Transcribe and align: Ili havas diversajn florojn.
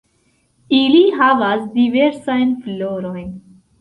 Ili 0.77 1.01
havas 1.19 1.67
diversajn 1.75 2.57
florojn. 2.67 3.29